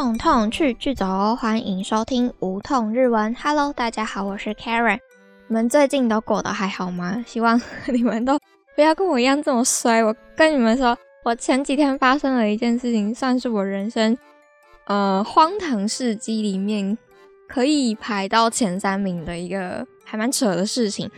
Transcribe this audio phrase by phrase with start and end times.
[0.00, 3.36] 痛痛去剧走，欢迎收听无痛日文。
[3.38, 4.98] Hello，大家好，我是 Karen。
[5.46, 7.22] 你们最近都过得还好吗？
[7.26, 8.38] 希望你们都
[8.74, 10.02] 不要跟我一样这么衰。
[10.02, 14.16] 我跟你们说，我前几天发生了一件事情，算是我人生
[14.86, 16.96] 呃荒唐事迹里面
[17.46, 21.10] 可以排到前三名的一个还蛮扯的事情。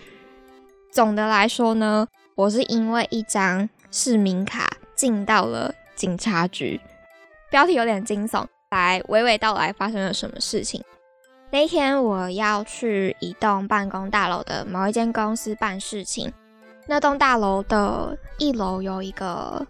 [0.91, 6.81] 总的来说呢，我是因为一张市民卡进到了警察局。
[7.49, 10.83] 标题有点惊悚，来娓娓道来发生了什么事情。
[11.51, 16.33] 那天我要去一栋办公大楼的某一间公司办事情，
[16.87, 19.67] 那栋大楼的一楼有一个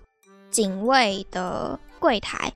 [0.48, 2.52] 警卫的柜台，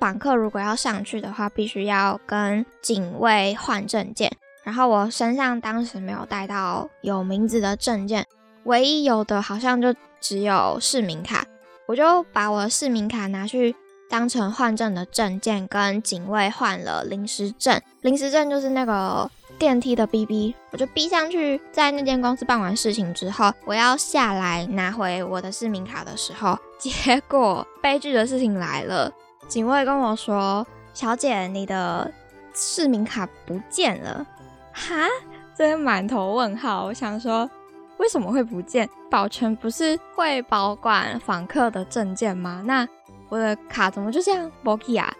[0.00, 4.32] 访客如果要上去的话，必须要跟警卫换证件。
[4.64, 8.26] 然后我身上当时没有带到有名字的证件，
[8.64, 11.44] 唯一有的好像就只有市民卡，
[11.86, 13.76] 我就把我的市民卡拿去。
[14.12, 17.80] 当成换证的证件，跟警卫换了临时证。
[18.02, 21.58] 临时证就是那个电梯的 B B，我就逼上去。
[21.72, 29.10] 在那间公司办完事情之后，我要下来拿回我的市民卡的时候，结果悲剧的事情来了。
[29.48, 32.12] 警卫跟我说：“小姐，你的
[32.54, 34.26] 市民卡不见了。”
[34.74, 35.08] 哈，
[35.56, 36.84] 真满头问号。
[36.84, 37.48] 我想说，
[37.96, 38.86] 为什么会不见？
[39.10, 42.62] 保全不是会保管访客的证件吗？
[42.66, 42.86] 那？
[43.32, 45.10] 我的卡怎么就这样没去啊？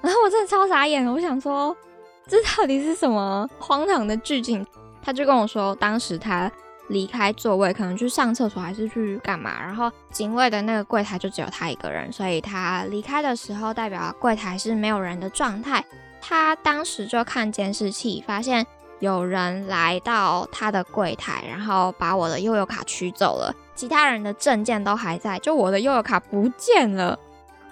[0.00, 1.74] 然后我真的超傻眼，我想说
[2.26, 4.66] 这到底是什么荒唐的剧情？
[5.00, 6.50] 他就跟我说，当时他
[6.88, 15.84] 离开座位，可能去上厕所还是去干嘛，然后警卫的那个柜台就只有他一个人，所以他离开的时候，代表柜台是没有人的状态。
[16.20, 18.66] 他当时就看监视器，发现
[18.98, 27.16] 有人来到他的柜台，然后把我的悠游卡取走了，其他人的证件都还在，就我的悠游卡不见了。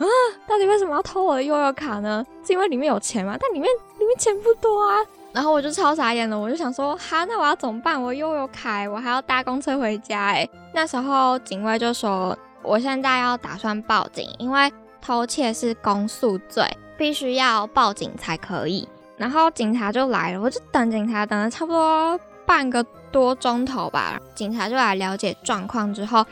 [0.06, 0.14] 啊，
[0.46, 2.24] 到底为什么要偷我的悠悠卡呢？
[2.44, 3.36] 是因为里面有钱吗？
[3.40, 4.98] 但里面里面钱不多啊。
[5.32, 8.00] 然后我就超傻眼了，我就想说，哈，那我要怎么办？
[8.00, 10.20] 我悠游卡，我还要搭公车回家。
[10.20, 14.70] 哎，那时候警卫就说，我现在要打算报警，因为
[15.00, 16.66] 偷窃是公诉罪，
[16.98, 18.86] 必须要报警才可以。
[19.16, 24.20] 然后警察就来了，我就等警察等了差不多半个多钟头吧。
[24.34, 26.22] 警察就来了解状况之后，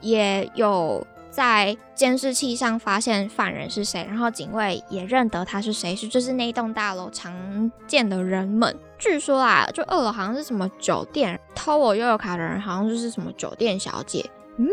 [0.00, 1.06] 也有。
[1.38, 8.76] 在监视器上发现犯人是谁，然后警卫也认得他是谁，是就是那一栋大楼常见的人们。
[8.98, 14.28] 据说啊，就二楼好像是什么酒店，偷我悠游卡的人好像就是什么酒店小姐。
[14.56, 14.66] 嗯，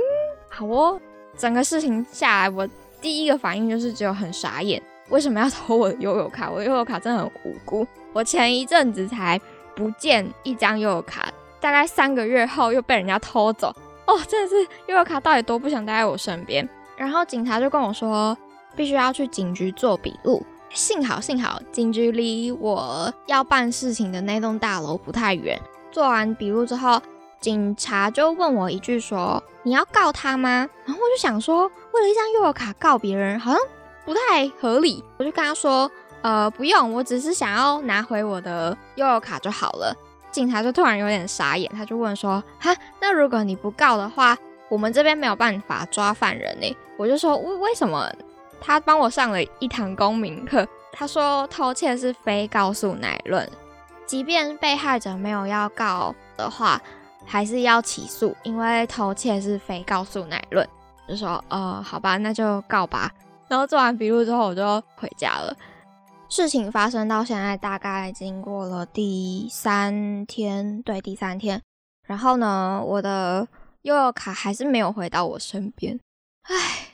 [0.49, 0.99] 好哦。
[1.37, 2.67] 整个事情下来，我
[2.99, 6.49] 第一个反应就是只有很傻眼，为什么要偷我的悠游卡？
[6.49, 7.85] 我的悠游卡真的很无辜。
[8.11, 9.39] 我前一阵子才
[9.75, 13.71] 不见一张悠游卡，大概三个月后又被人家偷走。
[14.05, 16.67] 哦，真的是悠游卡到底多不想待在我身边。
[16.97, 18.37] 然后警察就跟我说，
[18.75, 20.45] 必须要去警局做笔录。
[20.69, 25.59] 幸好幸好，警局离我要办事情的那栋大楼不太远。
[25.91, 27.01] 做完笔录之后，
[27.39, 33.59] 警察就问我一句说：“你要告他吗？”然后我就想说，为了一张悠游卡告别人，好像
[34.03, 35.03] 不太合理。
[35.17, 35.89] 我就跟他说
[36.21, 39.95] ：“呃，不用，我只是想要拿回我的悠游卡就好了。”
[40.35, 44.37] 警察就突然有点傻眼，他就问说：“哈，那如果你不告的话，
[44.67, 48.11] 我们这边没有办法抓犯人呢？”我就说：“为为什么？”
[48.59, 53.49] 他帮我上了一堂公民课，他说偷窃是非告诉乃论，
[54.05, 56.81] 即便被害者没有要告的话，
[57.25, 60.67] 还是要起诉，因为偷窃是非告诉乃论。
[61.07, 63.09] 就说：“呃，好吧，那就告吧。”
[63.47, 65.55] 然后做完笔录之后，我就回家了。
[66.35, 71.61] 事情发生到现在，大概经过了第三天，对，第三天。
[72.05, 73.47] 然后呢，我的
[73.83, 75.97] 悠悠卡还是没有回到我身边。
[76.41, 76.89] 唉，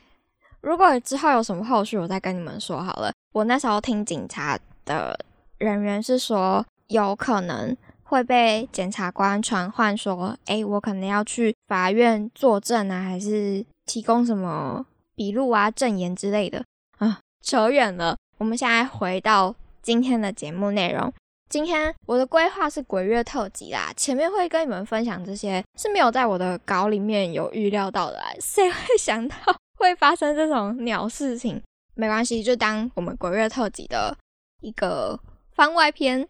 [0.61, 3.11] 如果之后有什么后续，我再跟你们说好了。
[3.33, 5.19] 我那时候听警察的
[5.57, 16.63] 人员是说，有可能会被检察官传唤，说，哎，我可能要去法院作证啊，还是提供什么笔录啊、证言之类的。
[16.99, 18.15] 啊，扯远了。
[18.41, 19.53] 我们现在回到
[19.83, 21.13] 今天的节目内容。
[21.47, 29.35] 今天我的规划是鬼月特辑啦，前面会跟你们分享这些是没有在我的稿里面有预料到的，谁会 想到
[29.77, 31.61] 会发生这种鸟事情？
[31.93, 34.17] 没关系，就当我们鬼月特辑的
[34.61, 35.19] 一个
[35.53, 36.27] 番外篇。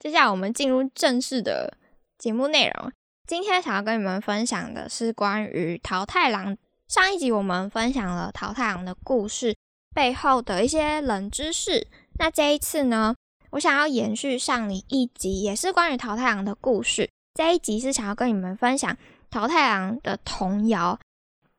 [0.00, 1.72] 接下来我们进入正式的
[2.18, 2.90] 节目内容。
[3.28, 6.56] 今天想要跟你们分享的是关于桃太郎。
[6.88, 9.54] 上一集我们分享了桃太郎的故事。
[9.94, 11.86] 背后的一些冷知识。
[12.18, 13.14] 那这一次呢，
[13.50, 17.08] 我想要延续上一集，也是关于桃太郎的故事。
[17.34, 18.96] 这一集是想要跟你们分享
[19.30, 20.98] 桃太郎的童谣。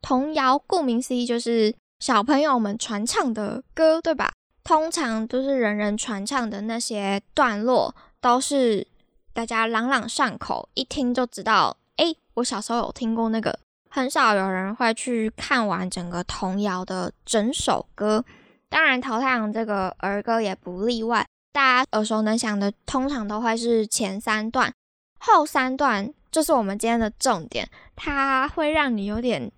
[0.01, 4.31] 童谣顾名思义就是小朋友们传唱的歌，对吧？
[4.63, 8.86] 通常都是人人传唱的那些段落，都是
[9.33, 11.75] 大家朗朗上口，一听就知道。
[11.97, 13.59] 哎，我小时候有听过那个，
[13.95, 18.25] 很少有人会去看完整个童谣的整首歌。
[18.68, 21.24] 当然，《淘太阳》这个儿歌也不例外。
[21.51, 24.74] 大家耳熟能详的，通常都会是前三段，
[25.19, 27.69] 后三段就是我们今天的重点。
[27.95, 29.51] 它会让你有点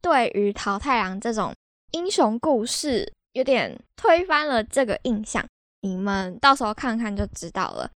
[0.00, 1.52] 对于淘太阳这种
[1.90, 5.44] 英雄故事有点推翻了这个印象。
[5.80, 7.90] 你们到时候看看就知道了。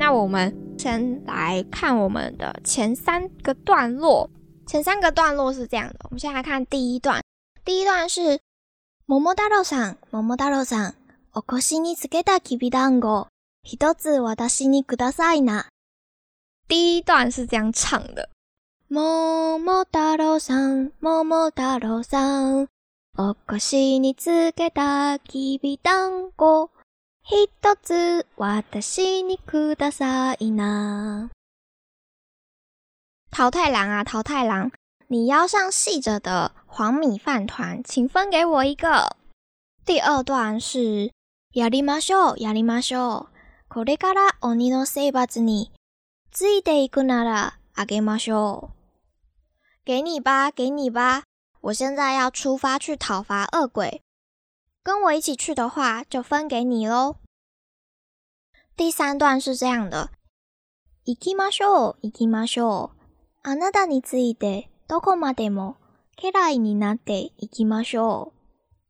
[0.00, 4.28] 那我们先来看我们的前三个段落。
[4.66, 7.22] 前三个段落是这样的，我们先来看第一段。
[7.64, 8.40] 第一段是
[9.06, 10.94] 桃太郎さん、桃太郎さん、
[11.32, 13.28] お腰につけたきびだんご、
[13.62, 15.66] 一つ私にくださいな。
[16.68, 18.28] 第一段是这样唱的：
[18.88, 22.66] 桃太郎さん、桃太郎さん、
[23.16, 26.70] お腰につけたきびだんご、
[27.22, 27.48] 一
[27.82, 31.30] つ私にくださいな。
[33.30, 34.70] 桃太郎啊，桃太郎，
[35.08, 36.52] 你腰上系着的。
[36.66, 39.16] 黄米饭团，请分给我一个。
[39.84, 41.10] 第二段是
[41.52, 43.28] やりましょう、やりましょう。
[43.68, 45.72] これから鬼の生活に
[46.30, 49.84] ついていくならあげましょう。
[49.84, 51.22] 给你吧，给你吧。
[51.62, 54.02] 我现在要出发去讨伐恶鬼，
[54.82, 57.16] 跟我一起去的话，就分给你喽。
[58.76, 60.10] 第三段是这样的：
[61.04, 62.96] 行きましょう、行きましょう。
[63.42, 65.76] あなたについてどこまでも。
[66.18, 68.32] 你拿得行きましょう。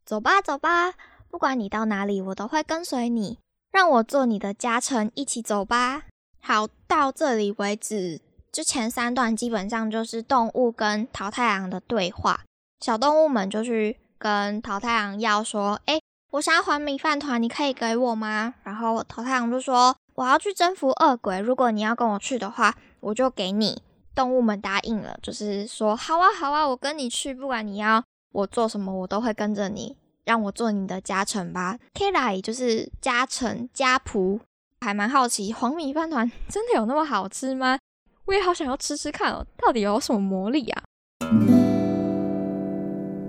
[0.05, 0.93] 走吧，走吧，
[1.29, 3.39] 不管你到哪里，我都会跟随你。
[3.71, 6.05] 让我做你的家臣，一起走吧。
[6.39, 8.21] 好，到这里为止，
[8.51, 12.45] 之前三段基本上就是动物跟桃太阳的对话。
[12.79, 23.82] 小动物们就去 跟桃太阳要说：“哎，我想要还米饭团，你可以给我吗？”然后桃太阳就说：“我要去征服恶鬼，如果你要跟我去的话，我就给你。”
[24.14, 31.78] 动物们答应了，就是说好啊，好啊，我跟你去，不管你要我做什么，我都会跟着你，让我做你的家臣吧。
[31.94, 34.38] k a i 就是家臣家仆，
[34.82, 37.78] 还蛮好奇黄米饭团 真的有那么好吃吗？
[38.26, 40.82] 我也好想要吃吃看哦，到底有什么魔力啊？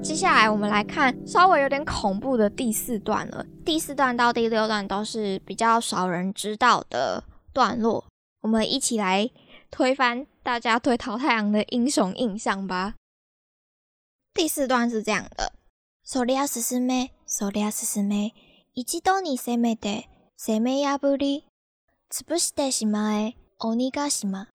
[0.03, 3.45] 接下来我们来看稍微有点恐怖的第四段了。
[3.65, 7.23] 第四段到第六段都是比较少人知道的
[7.53, 8.05] 段落，
[8.41, 9.31] 我们一起来
[9.71, 10.27] 推翻。
[10.43, 12.95] 大家对桃太阳的英雄印象吧。
[14.33, 15.53] 第四段是这样的：
[16.07, 18.33] そりゃ進め、そりゃ進め、
[18.73, 20.05] 一度に攻めて、
[20.39, 21.45] 攻め破り、
[22.11, 24.47] 潰してしまえ、鬼ヶ島。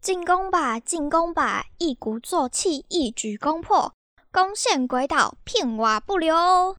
[0.00, 3.92] 进攻吧，进攻吧，一鼓作气，一举攻破，
[4.33, 6.75] 攻陷鬼岛，片瓦不留。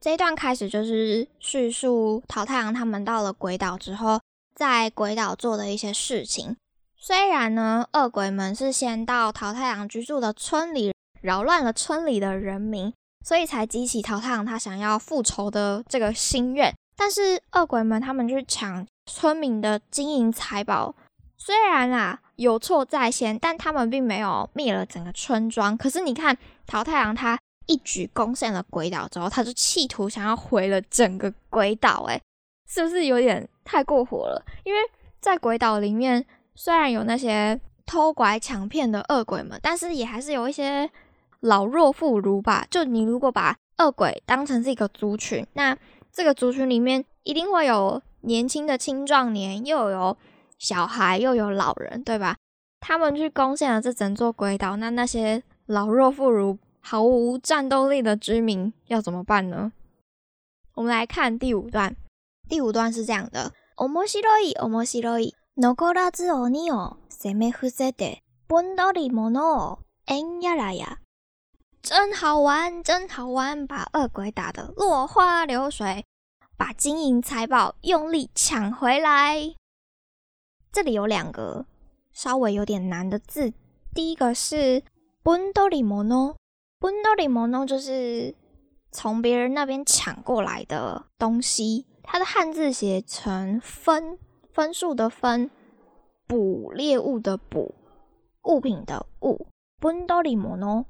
[0.00, 4.20] 这一段开始就是叙述桃太阳他们到了鬼岛之后，
[4.54, 6.56] 在鬼岛做的一些事情。
[6.96, 12.94] 虽然呢，恶鬼们是先到桃太郎居住的村里，扰乱了村里的人民，
[13.26, 16.72] 所以才激起桃太郎他想要复仇的这个心愿。
[16.96, 20.94] 但是恶鬼们他们去抢村民的金银财宝，
[21.36, 25.76] 虽然啊有错在先，但他们并没有灭了整个村庄。
[25.76, 32.20] 可是你看桃太郎他一举攻陷了鬼岛之后，他就企图想要毁了整个鬼岛，诶，
[32.68, 34.44] 是不是有点太过火了？
[34.64, 34.78] 因为
[35.20, 36.24] 在鬼岛里面。
[36.54, 40.88] 虽然有那些偷拐抢骗的恶鬼们，但是也还是有一些
[41.40, 42.66] 老弱妇孺吧。
[42.70, 45.74] 就你如果把恶鬼当成是一个族群，那
[46.12, 50.14] 这个族群里面一定会有年轻的青壮年，又有
[50.61, 52.35] 小孩，又有老人，对吧？
[52.79, 59.71] 他们去攻陷了这整座鬼岛，那那些老弱妇孺、毫无战斗力的居民要怎么办呢？
[60.75, 61.95] 我们来看第五段。
[62.47, 63.91] 第五段是这样的：面
[64.21, 65.33] 白い、面白い。
[65.57, 70.97] 残らず鬼を攻め伏せて、分取り物を円やらや。
[71.81, 76.05] 真好玩，真好玩，把恶鬼打得落花流水，
[76.57, 79.55] 把金银财宝用力抢回来。
[80.72, 81.66] 这里有两个
[82.12, 83.52] 稍微有点难的字，
[83.94, 84.82] 第一个是
[85.22, 86.34] 分取り物，
[86.80, 88.34] 分取り物就是
[88.90, 94.18] 从别人那边抢过来的东西，它的汉字写成分。
[94.54, 95.50] 分数的分，
[96.26, 97.74] 捕猎物的捕，
[98.42, 99.46] 物品的物
[99.80, 100.84] ”，“bundori mono。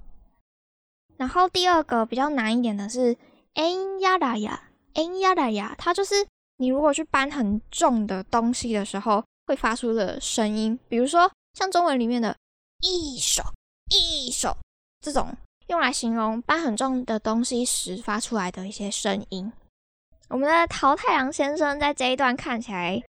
[1.16, 3.14] 然后第二个比较难一点的是
[3.54, 12.34] en yada ya，en yada ya，它就是你如果去搬很重的东西的时候会发出的声音，比如说像中文里面的
[12.80, 13.42] 一手
[13.90, 14.56] 一手
[15.02, 19.52] 这种，用来形容搬很重的东西时发出来的一些声音。
[20.30, 23.02] 我们的桃太阳先生在这一段看起来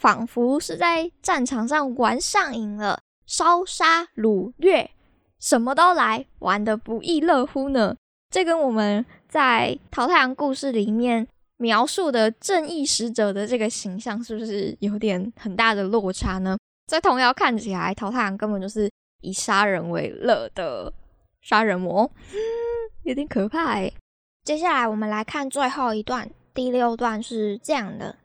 [0.00, 4.90] 仿佛是在战场上玩上瘾了，烧杀掳掠，
[5.38, 7.94] 什么都来，玩的不亦乐乎呢。
[8.30, 16.57] 这跟我们在桃太阳故事里面描述的正义使者的这个形象，是不是有点很大的落差呢？
[16.87, 18.89] 在童谣看起来，桃太阳根本就是
[19.21, 20.93] 以杀人为乐的
[21.41, 22.09] 杀人魔，
[23.03, 23.91] 有点可怕哎。
[24.43, 28.15] 接下来我们来看最后一段，第六段是这样的：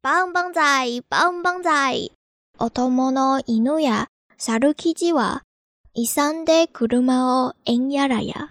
[0.00, 0.62] 棒棒仔，
[1.08, 2.10] 棒棒仔，
[2.58, 4.06] おともの犬や
[4.38, 5.42] サルキジは
[5.94, 8.50] 勇んで車を円やらや。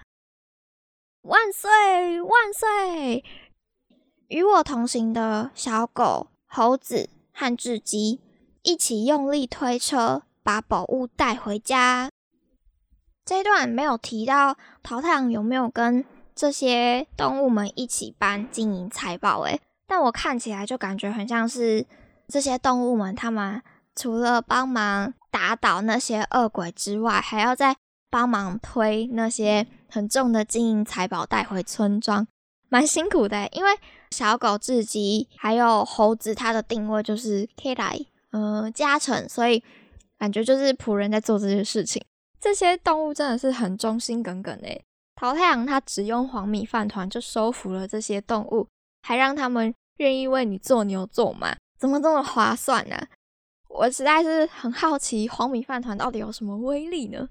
[1.22, 3.24] 万岁万岁！
[4.29, 8.21] 与我同行的小狗、猴子和雉鸡。
[8.67, 12.09] 一起用力推车，把宝物带回家。
[13.27, 16.03] 这一段没有提到桃太郎有没有跟
[16.35, 21.85] 这些动物们一起搬金银财宝，诶，但我看起来就感觉很像是
[22.27, 23.63] 这些动物们，他们
[23.95, 27.77] 除了帮忙打倒那些恶鬼之外，还要再
[28.09, 32.27] 帮忙推那些很重的金银财宝带回村庄，
[32.71, 33.47] 蛮辛苦的。
[33.49, 33.71] 因为
[34.15, 37.99] 小狗自己还有猴子，它的定位就是 K 来。
[38.31, 39.63] 呃，加成，所以
[40.19, 42.01] 感觉就是仆人在做这些事情。
[42.41, 44.83] 这些动物真的是很忠心耿耿诶。
[45.17, 48.67] 桃太阳他只用黄米饭团就收服了这些动物，
[49.03, 52.97] 还让他们愿意为你做牛做马，怎么这么划算呢？
[53.69, 57.29] 我实在是很好奇，黄米饭团到底有什么威力呢？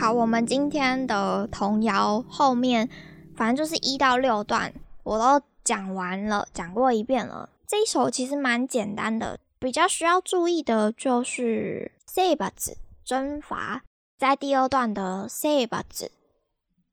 [0.00, 2.88] 好，我们今天的童谣后面，
[3.36, 5.44] 反正就是一到六段，我都。
[5.62, 7.50] 讲完了，讲过一遍了。
[7.66, 13.82] 这一首其实蛮简单的，比较需要注意的就是 “say 吧子”征伐，
[14.18, 16.10] 在第二段的 “say 吧子”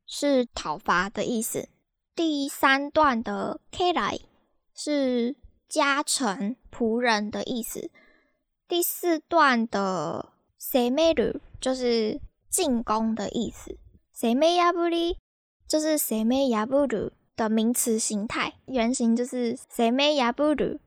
[0.06, 1.70] 是讨伐的意思。
[2.14, 4.20] 第三段的 “k 来”
[4.76, 5.38] 是
[5.70, 7.90] 加成仆人的意思。
[8.68, 12.20] 第四段的 “say me ru” 就是
[12.50, 13.78] 进攻的意思。
[14.14, 15.16] “say me yaburi”
[15.68, 17.12] 就是 “say me yaburu”。
[17.38, 20.80] 的名词形态原型就是 seme yaburu，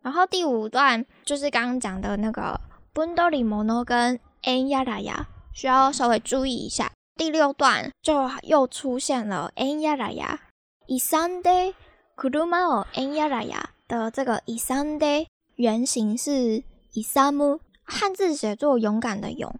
[0.00, 2.60] 然后第五段就是刚刚讲的那个
[2.94, 6.92] bundori mono 跟 en yaraya，需要稍微注意一下。
[7.16, 11.74] 第六段就又出现了 en yaraya，isande
[12.16, 19.52] kuruma o en yaraya 的这个 isande 原型是 isamu，汉字写作勇敢的勇，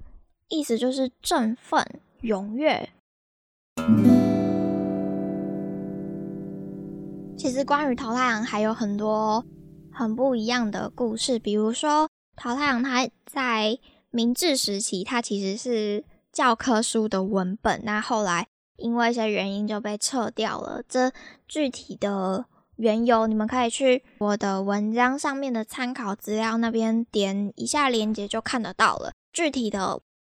[0.52, 1.82] 意思就是振奋、
[2.21, 2.90] 踊跃。
[7.38, 9.42] 其实关于桃太郎还有很多
[9.90, 12.06] 很不一样的故事，比如说
[12.37, 13.78] 桃太郎他在
[14.11, 20.82] 明治时期，他其实是教科书的文本，那后来因为一些原因就被撤掉了。
[20.87, 21.11] 这
[21.49, 22.44] 具体的
[22.76, 29.12] 缘由，你们可以去我的文章上面的参考资料那边点一下链接就看得到了。
[29.32, 29.99] 具体的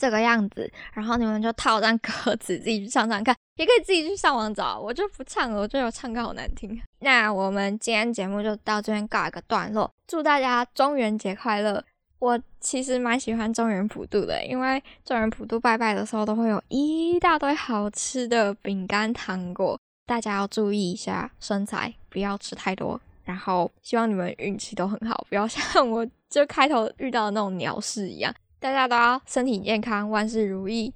[0.00, 4.80] 这个样子，然后你们就套上歌词 自己去唱唱看，也可以自己去上网找。
[4.80, 6.80] 我就不唱了，我觉得我唱歌好难听。
[7.00, 11.84] 那我们今天节目就到这边告一个段落，祝大家中元节快乐！
[12.18, 22.98] 我其实蛮喜欢中元普渡的，因为中元普渡拜拜的时候都会有一大堆好吃的饼干糖果，大家要注意一下身材，不要吃太多。
[23.24, 28.34] 然后希望你们运气都很好，不要像我就开头遇到的那种鸟事一样。
[28.60, 30.92] 大家都要身体健康，万事如意。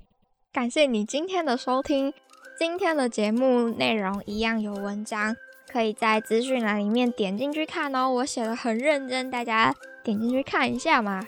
[0.52, 2.12] 感谢你今天的收听，
[2.58, 5.34] 今天的节目内容一样有文章，
[5.72, 8.10] 可以在资讯栏里面点进去看哦。
[8.10, 11.26] 我写的很认真，大家点进去看一下嘛。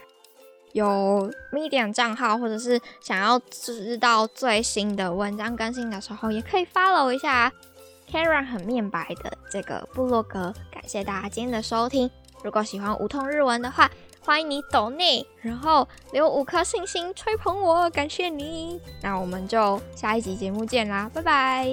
[0.74, 7.50] 有 Medium 账号，或者是想要知道最新的文章更新的时候，也可以 follow 一下
[8.12, 10.52] Karen 很面白的这个部落格。
[10.70, 12.10] 感谢大家今天的收听，
[12.44, 13.90] 如果喜欢无痛日文的话。
[14.26, 18.80] 欢迎你抖内，然后留五颗星星吹捧我，感谢你。
[19.00, 21.70] 那我们就下一集节目见啦，拜拜。